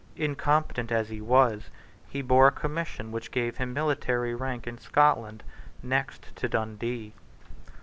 [0.15, 1.69] Incompetent as he was,
[2.09, 5.43] he bore a commission which gave him military rank in Scotland
[5.83, 7.13] next to Dundee.